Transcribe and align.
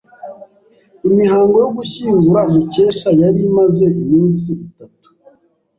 Imihango 1.07 1.55
yo 1.63 1.69
gushyingura 1.77 2.41
Mukesha 2.53 3.09
yari 3.21 3.39
imaze 3.49 3.85
iminsi 4.03 4.45
itatu. 4.67 5.07